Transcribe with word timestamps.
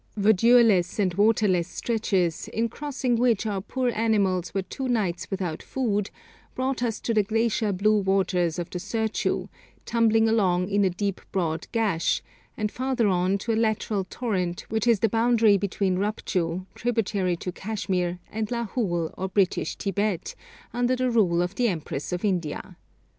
Verdureless 0.17 0.97
and 0.97 1.13
waterless 1.13 1.67
stretches, 1.67 2.47
in 2.47 2.69
crossing 2.69 3.17
which 3.17 3.45
our 3.45 3.61
poor 3.61 3.91
animals 3.93 4.51
were 4.51 4.63
two 4.63 4.87
nights 4.87 5.29
without 5.29 5.61
food, 5.61 6.09
brought 6.55 6.81
us 6.81 6.99
to 6.99 7.13
the 7.13 7.21
glacier 7.21 7.71
blue 7.71 7.99
waters 7.99 8.57
of 8.57 8.67
the 8.71 8.79
Serchu, 8.79 9.47
tumbling 9.85 10.27
along 10.27 10.67
in 10.69 10.83
a 10.83 10.89
deep 10.89 11.21
broad 11.31 11.67
gash, 11.71 12.23
and 12.57 12.71
farther 12.71 13.07
on 13.09 13.37
to 13.37 13.53
a 13.53 13.53
lateral 13.55 14.03
torrent 14.05 14.61
which 14.69 14.87
is 14.87 15.01
the 15.01 15.07
boundary 15.07 15.55
between 15.55 15.99
Rupchu, 15.99 16.65
tributary 16.73 17.35
to 17.37 17.51
Kashmir, 17.51 18.17
and 18.31 18.47
Lahul 18.49 19.13
or 19.15 19.27
British 19.29 19.75
Tibet, 19.75 20.33
under 20.73 20.95
the 20.95 21.11
rule 21.11 21.43
of 21.43 21.53
the 21.53 21.67
Empress 21.67 22.11
of 22.11 22.25
India. 22.25 22.75